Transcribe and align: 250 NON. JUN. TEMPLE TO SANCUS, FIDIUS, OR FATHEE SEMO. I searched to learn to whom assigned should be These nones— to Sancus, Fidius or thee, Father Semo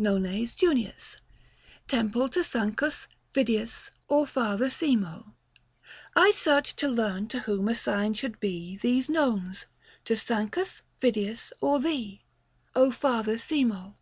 250 0.00 0.66
NON. 0.66 0.76
JUN. 0.84 0.92
TEMPLE 1.88 2.28
TO 2.28 2.44
SANCUS, 2.44 3.08
FIDIUS, 3.32 3.90
OR 4.06 4.24
FATHEE 4.24 4.68
SEMO. 4.70 5.34
I 6.14 6.30
searched 6.30 6.76
to 6.78 6.86
learn 6.86 7.26
to 7.26 7.40
whom 7.40 7.66
assigned 7.66 8.16
should 8.16 8.38
be 8.38 8.76
These 8.76 9.10
nones— 9.10 9.66
to 10.04 10.16
Sancus, 10.16 10.82
Fidius 11.00 11.52
or 11.60 11.80
thee, 11.80 12.22
Father 12.92 13.34
Semo 13.34 13.96